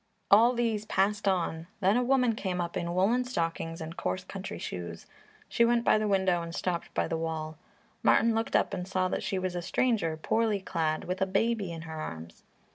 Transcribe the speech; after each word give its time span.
All 0.31 0.53
these 0.53 0.83
passed 0.85 1.27
on; 1.27 1.67
then 1.79 1.95
a 1.95 2.01
woman 2.01 2.33
came 2.33 2.59
up 2.59 2.75
in 2.75 2.95
woollen 2.95 3.23
stockings 3.23 3.81
and 3.81 3.95
coarse 3.95 4.23
country 4.23 4.57
shoes. 4.57 5.05
She 5.47 5.63
went 5.63 5.85
by 5.85 5.99
the 5.99 6.07
window 6.07 6.41
and 6.41 6.55
stopped 6.55 6.91
by 6.95 7.07
the 7.07 7.17
wall. 7.19 7.59
Martin 8.01 8.33
looked 8.33 8.55
up 8.55 8.73
and 8.73 8.87
saw 8.87 9.09
that 9.09 9.21
she 9.21 9.37
was 9.37 9.53
a 9.53 9.61
stranger, 9.61 10.17
poorly 10.17 10.59
clad, 10.59 11.03
with 11.03 11.21
a 11.21 11.27
baby 11.27 11.71
in 11.71 11.83
her 11.83 12.01
arms. 12.01 12.41